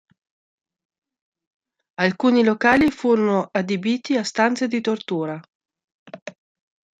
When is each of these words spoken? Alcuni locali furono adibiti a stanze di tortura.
Alcuni 1.99 2.43
locali 2.43 2.89
furono 2.89 3.49
adibiti 3.51 4.17
a 4.17 4.23
stanze 4.23 4.67
di 4.67 4.81
tortura. 4.81 5.39